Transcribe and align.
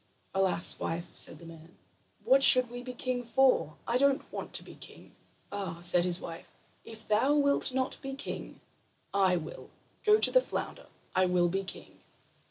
"Alas, 0.33 0.79
wife," 0.79 1.09
said 1.13 1.37
the 1.37 1.45
man, 1.45 1.77
"what 2.23 2.43
should 2.43 2.71
we 2.71 2.81
be 2.81 2.91
king 2.91 3.23
for? 3.23 3.77
I 3.87 3.99
don't 3.99 4.33
want 4.33 4.51
to 4.53 4.63
be 4.63 4.73
king." 4.73 5.15
"Ah," 5.51 5.79
said 5.79 6.05
his 6.05 6.19
wife, 6.19 6.51
"if 6.83 7.07
thou 7.07 7.35
wilt 7.35 7.71
not 7.71 8.01
be 8.01 8.15
king, 8.15 8.61
I 9.13 9.35
will. 9.35 9.69
Go 10.03 10.17
to 10.17 10.31
the 10.31 10.41
flounder. 10.41 10.87
I 11.15 11.27
will 11.27 11.49
be 11.49 11.63
king." 11.63 11.99